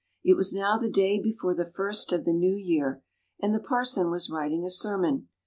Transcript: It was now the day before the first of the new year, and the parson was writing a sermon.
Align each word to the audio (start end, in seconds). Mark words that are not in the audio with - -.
It 0.23 0.33
was 0.35 0.51
now 0.51 0.79
the 0.79 0.89
day 0.89 1.21
before 1.21 1.53
the 1.53 1.63
first 1.63 2.11
of 2.11 2.25
the 2.25 2.33
new 2.33 2.55
year, 2.55 3.03
and 3.39 3.53
the 3.53 3.59
parson 3.59 4.09
was 4.09 4.31
writing 4.31 4.65
a 4.65 4.69
sermon. 4.71 5.27